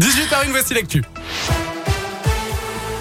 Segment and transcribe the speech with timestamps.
[0.00, 1.04] 18h01, voici l'actu.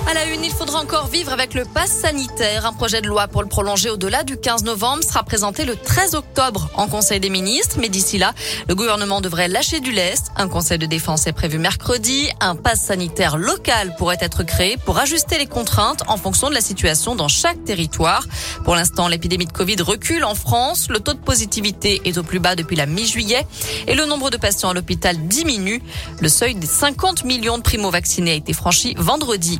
[0.06, 2.66] À la une, il faudra encore vivre avec le pass sanitaire.
[2.66, 6.16] Un projet de loi pour le prolonger au-delà du 15 novembre sera présenté le 13
[6.16, 7.78] octobre en Conseil des ministres.
[7.80, 8.34] Mais d'ici là,
[8.68, 10.28] le gouvernement devrait lâcher du lest.
[10.36, 12.30] Un conseil de défense est prévu mercredi.
[12.42, 16.62] Un pass sanitaire local pourrait être créé pour ajuster les contraintes en fonction de la
[16.62, 18.26] situation dans chaque territoire.
[18.66, 20.90] Pour l'instant, l'épidémie de Covid recule en France.
[20.90, 23.48] Le taux de positivité est au plus bas depuis la mi-juillet
[23.88, 25.82] et le nombre de patients à l'hôpital diminue.
[26.20, 29.60] Le seuil des 50 millions de primo-vaccinés a été franchi vendredi.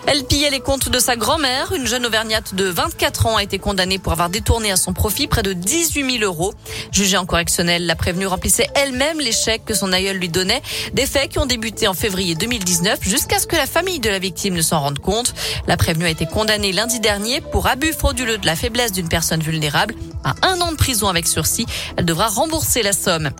[0.07, 1.73] Elle pillait les comptes de sa grand-mère.
[1.73, 5.27] Une jeune auvergnate de 24 ans a été condamnée pour avoir détourné à son profit
[5.27, 6.53] près de 18 000 euros.
[6.91, 10.61] Jugée en correctionnel, la prévenue remplissait elle-même les chèques que son aïeul lui donnait.
[10.93, 14.19] Des faits qui ont débuté en février 2019 jusqu'à ce que la famille de la
[14.19, 15.33] victime ne s'en rende compte.
[15.67, 19.41] La prévenue a été condamnée lundi dernier pour abus frauduleux de la faiblesse d'une personne
[19.41, 21.65] vulnérable à un an de prison avec sursis.
[21.97, 23.31] Elle devra rembourser la somme.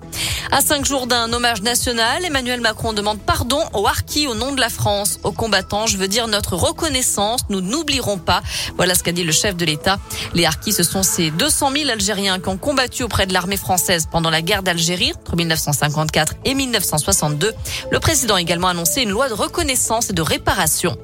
[0.51, 4.59] À cinq jours d'un hommage national, Emmanuel Macron demande pardon aux harkis au nom de
[4.59, 5.19] la France.
[5.23, 7.41] Aux combattants, je veux dire notre reconnaissance.
[7.49, 8.41] Nous n'oublierons pas.
[8.77, 9.99] Voilà ce qu'a dit le chef de l'État.
[10.33, 14.07] Les harkis, ce sont ces 200 000 Algériens qui ont combattu auprès de l'armée française
[14.11, 17.53] pendant la guerre d'Algérie entre 1954 et 1962.
[17.91, 20.97] Le président a également annoncé une loi de reconnaissance et de réparation.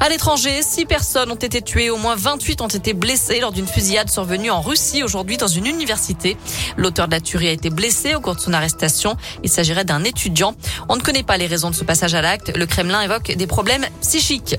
[0.00, 3.66] À l'étranger, six personnes ont été tuées, au moins 28 ont été blessées lors d'une
[3.66, 6.36] fusillade survenue en Russie aujourd'hui dans une université.
[6.76, 9.16] L'auteur de la tuerie a été blessé au cours de son arrestation.
[9.44, 10.54] Il s'agirait d'un étudiant.
[10.88, 12.56] On ne connaît pas les raisons de ce passage à l'acte.
[12.56, 14.56] Le Kremlin évoque des problèmes psychiques.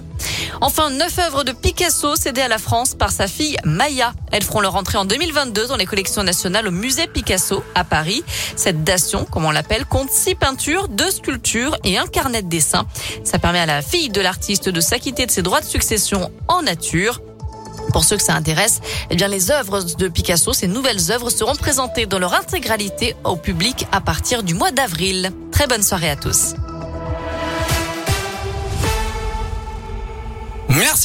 [0.61, 4.13] Enfin, neuf œuvres de Picasso cédées à la France par sa fille Maya.
[4.31, 8.23] Elles feront leur entrée en 2022 dans les collections nationales au musée Picasso à Paris.
[8.55, 12.87] Cette dation, comme on l'appelle, compte six peintures, deux sculptures et un carnet de dessin.
[13.23, 16.61] Ça permet à la fille de l'artiste de s'acquitter de ses droits de succession en
[16.61, 17.21] nature.
[17.91, 21.55] Pour ceux que ça intéresse, eh bien, les œuvres de Picasso, ces nouvelles œuvres seront
[21.55, 25.31] présentées dans leur intégralité au public à partir du mois d'avril.
[25.51, 26.55] Très bonne soirée à tous.
[30.69, 31.03] Merci.